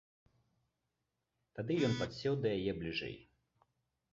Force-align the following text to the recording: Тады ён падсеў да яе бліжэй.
Тады 1.59 1.73
ён 1.89 1.93
падсеў 1.99 2.33
да 2.47 2.55
яе 2.61 2.73
бліжэй. 2.81 3.15